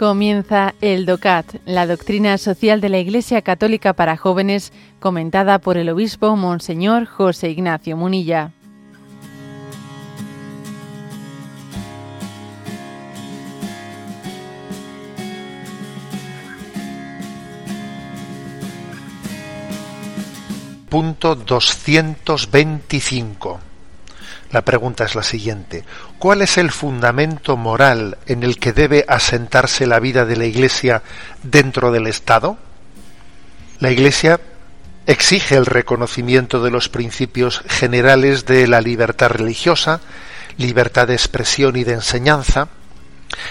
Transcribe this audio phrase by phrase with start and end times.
[0.00, 5.90] Comienza el DOCAT, la doctrina social de la Iglesia Católica para jóvenes, comentada por el
[5.90, 8.52] obispo Monseñor José Ignacio Munilla.
[20.88, 23.69] Punto 225
[24.52, 25.84] la pregunta es la siguiente.
[26.18, 31.02] ¿Cuál es el fundamento moral en el que debe asentarse la vida de la Iglesia
[31.42, 32.58] dentro del Estado?
[33.78, 34.40] La Iglesia
[35.06, 40.00] exige el reconocimiento de los principios generales de la libertad religiosa,
[40.56, 42.68] libertad de expresión y de enseñanza,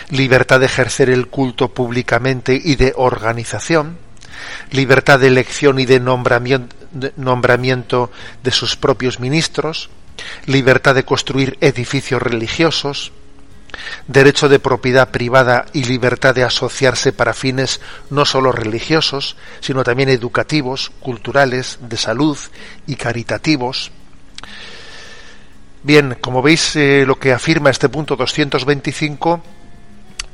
[0.09, 3.97] libertad de ejercer el culto públicamente y de organización,
[4.71, 9.89] libertad de elección y de nombramiento, de sus propios ministros,
[10.45, 13.11] libertad de construir edificios religiosos,
[14.07, 20.09] derecho de propiedad privada y libertad de asociarse para fines no solo religiosos, sino también
[20.09, 22.37] educativos, culturales, de salud
[22.87, 23.91] y caritativos.
[25.81, 29.41] Bien, como veis, eh, lo que afirma este punto 225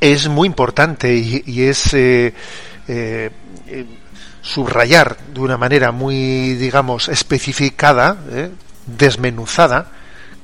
[0.01, 2.33] es muy importante y, es eh,
[2.87, 3.29] eh,
[4.45, 8.15] subrayar de una manera muy, digamos, especificada,
[8.85, 9.91] desmenuzada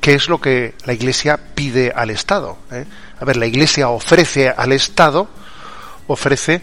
[0.01, 2.57] qué es lo que la Iglesia pide al Estado.
[2.71, 2.85] ¿eh?
[3.19, 5.29] A ver, la Iglesia ofrece al Estado,
[6.07, 6.61] ofrece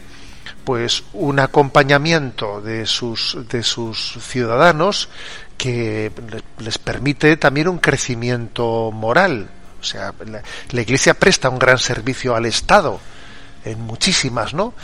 [0.65, 5.09] pues un acompañamiento de sus, de sus ciudadanos
[5.57, 6.13] que
[6.59, 9.49] les permite también un crecimiento moral.
[9.81, 10.13] O sea,
[10.73, 13.01] la Iglesia presta un gran servicio al Estado
[13.69, 14.75] en muchísimas, ¿no?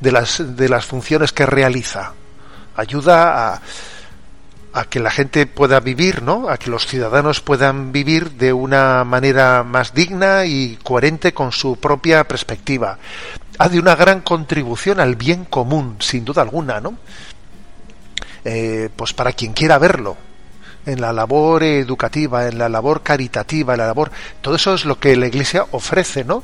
[0.00, 2.12] De las, de las funciones que realiza.
[2.76, 3.62] Ayuda a,
[4.74, 6.48] a que la gente pueda vivir, ¿no?
[6.48, 11.76] A que los ciudadanos puedan vivir de una manera más digna y coherente con su
[11.76, 12.98] propia perspectiva.
[13.58, 16.98] Ha de una gran contribución al bien común, sin duda alguna, ¿no?
[18.44, 20.16] Eh, pues para quien quiera verlo,
[20.86, 24.98] en la labor educativa, en la labor caritativa, en la labor, todo eso es lo
[24.98, 26.42] que la Iglesia ofrece, ¿no?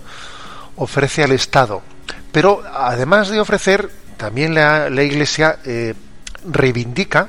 [0.76, 1.82] Ofrece al Estado.
[2.32, 5.94] Pero además de ofrecer, también la, Iglesia eh,
[6.44, 7.28] reivindica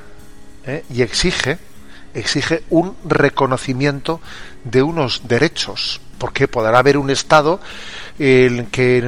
[0.65, 0.83] ¿eh?
[0.89, 1.57] y exige
[2.13, 4.19] exige un reconocimiento
[4.63, 7.59] de unos derechos porque podrá haber un estado
[8.19, 9.01] en que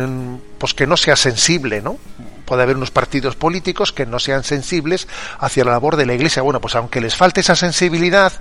[0.57, 1.97] pues que no sea sensible no
[2.45, 5.07] puede haber unos partidos políticos que no sean sensibles
[5.39, 8.31] hacia la labor de la iglesia bueno pues aunque les falte esa sensibilidad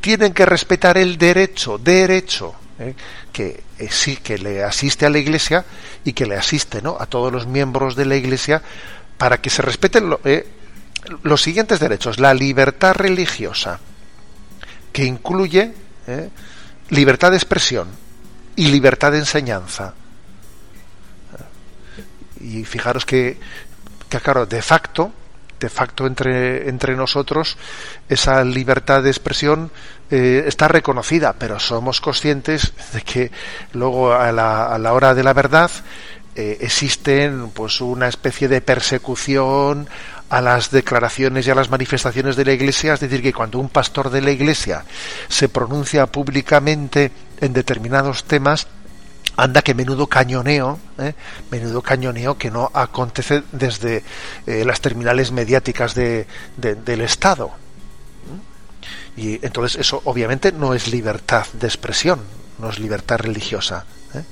[0.00, 2.94] tienen que respetar el derecho derecho ¿eh?
[3.32, 5.64] que eh, sí que le asiste a la iglesia
[6.04, 8.62] y que le asiste no a todos los miembros de la iglesia
[9.18, 10.20] para que se respeten lo,
[11.22, 12.18] los siguientes derechos.
[12.18, 13.80] La libertad religiosa,
[14.92, 15.72] que incluye
[16.06, 16.30] ¿eh?
[16.90, 17.88] libertad de expresión
[18.56, 19.94] y libertad de enseñanza.
[22.40, 23.38] Y fijaros que,
[24.08, 25.12] que claro, de facto,
[25.62, 27.56] de facto entre, entre nosotros,
[28.08, 29.70] esa libertad de expresión
[30.10, 33.30] eh, está reconocida, pero somos conscientes de que
[33.72, 35.70] luego a la, a la hora de la verdad
[36.34, 39.88] eh, existen pues una especie de persecución
[40.28, 43.68] a las declaraciones y a las manifestaciones de la Iglesia, es decir, que cuando un
[43.68, 44.84] pastor de la Iglesia
[45.28, 48.66] se pronuncia públicamente en determinados temas,
[49.42, 51.14] anda que menudo cañoneo, ¿eh?
[51.50, 54.04] menudo cañoneo que no acontece desde
[54.46, 56.26] eh, las terminales mediáticas de,
[56.56, 57.50] del Estado.
[59.16, 62.20] Y entonces eso obviamente no es libertad de expresión,
[62.58, 63.84] no es libertad religiosa.
[64.14, 64.22] ¿eh?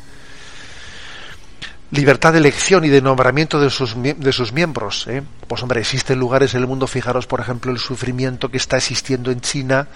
[1.90, 5.06] libertad de elección y de nombramiento de sus, de sus miembros.
[5.08, 5.22] ¿eh?
[5.48, 9.30] Pues hombre, existen lugares en el mundo, fijaros por ejemplo el sufrimiento que está existiendo
[9.30, 9.88] en China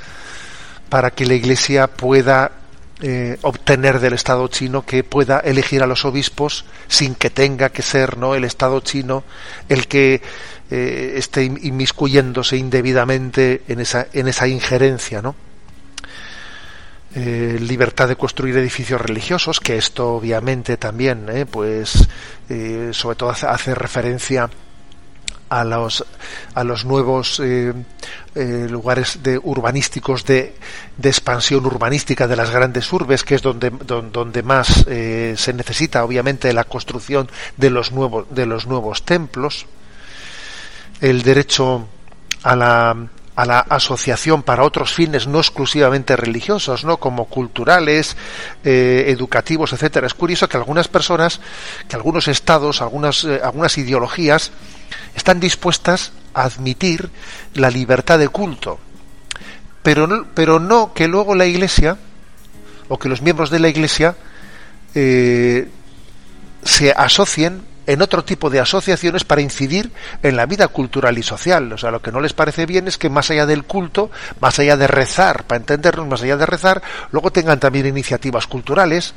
[0.88, 2.63] para que la Iglesia pueda
[3.06, 7.82] eh, obtener del Estado chino que pueda elegir a los obispos sin que tenga que
[7.82, 9.24] ser no el Estado chino
[9.68, 10.22] el que
[10.70, 15.36] eh, esté inmiscuyéndose indebidamente en esa, en esa injerencia, ¿no?
[17.14, 22.08] Eh, libertad de construir edificios religiosos, que esto obviamente también, pues,
[22.92, 24.48] sobre todo hace, referencia
[25.60, 26.04] a los
[26.54, 27.40] a los nuevos
[28.34, 30.54] lugares de urbanísticos de,
[30.96, 36.52] de, expansión urbanística de las grandes urbes que es donde donde, más se necesita obviamente
[36.52, 39.66] la construcción de los nuevos de los nuevos templos.
[41.00, 41.86] El derecho
[42.42, 46.98] a la a la asociación para otros fines no exclusivamente religiosos, ¿no?
[46.98, 48.16] como culturales,
[48.64, 50.06] eh, educativos, etcétera.
[50.06, 51.40] Es curioso que algunas personas,
[51.88, 54.52] que algunos estados, algunas, eh, algunas ideologías
[55.16, 57.10] están dispuestas a admitir
[57.54, 58.78] la libertad de culto,
[59.82, 61.98] pero, pero no que luego la Iglesia
[62.88, 64.16] o que los miembros de la Iglesia
[64.94, 65.68] eh,
[66.62, 69.90] se asocien en otro tipo de asociaciones para incidir
[70.22, 71.72] en la vida cultural y social.
[71.72, 74.10] O sea, lo que no les parece bien es que más allá del culto,
[74.40, 79.14] más allá de rezar, para entendernos, más allá de rezar, luego tengan también iniciativas culturales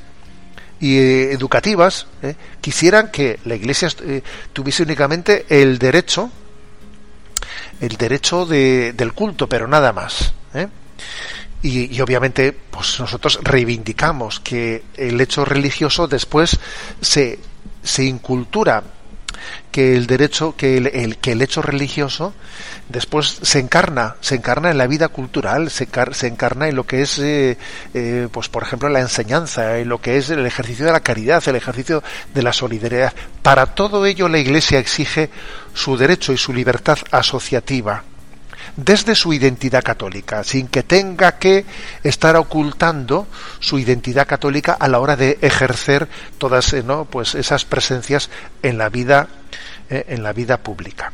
[0.80, 2.08] y eh, educativas.
[2.22, 2.36] ¿eh?
[2.62, 4.22] Quisieran que la Iglesia eh,
[4.54, 6.30] tuviese únicamente el derecho,
[7.80, 10.34] el derecho de, del culto, pero nada más.
[11.64, 16.60] Y, y, obviamente, pues nosotros reivindicamos que el hecho religioso después
[17.02, 17.40] se
[17.88, 18.84] se incultura
[19.72, 22.34] que el derecho, que el, que el hecho religioso
[22.90, 27.02] después se encarna, se encarna en la vida cultural, se, se encarna en lo que
[27.02, 27.58] es, eh,
[27.94, 31.44] eh, pues por ejemplo, la enseñanza, en lo que es el ejercicio de la caridad,
[31.48, 32.04] el ejercicio
[32.34, 33.14] de la solidaridad.
[33.42, 35.30] Para todo ello la Iglesia exige
[35.74, 38.04] su derecho y su libertad asociativa
[38.76, 41.66] desde su identidad católica, sin que tenga que
[42.04, 43.28] estar ocultando
[43.60, 47.06] su identidad católica a la hora de ejercer todas eh, ¿no?
[47.06, 48.30] pues esas presencias
[48.62, 49.28] en la vida
[49.90, 51.14] eh, en la vida pública.